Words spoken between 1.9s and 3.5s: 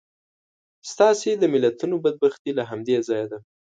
بدبختي له همدې ځایه ده.